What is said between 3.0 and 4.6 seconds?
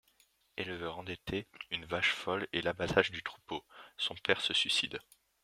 du troupeau, son père se